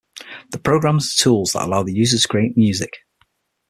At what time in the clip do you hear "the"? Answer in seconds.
0.49-0.57, 1.83-1.93